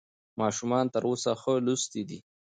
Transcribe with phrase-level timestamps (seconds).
[0.39, 2.19] ماشومان تر اوسه ښه لوستي دي.